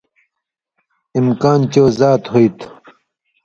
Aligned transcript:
اِمکان 1.15 1.59
چو 1.73 1.83
زات 1.99 2.23
ہُوی 2.31 2.47
تُھو۔ 2.57 2.69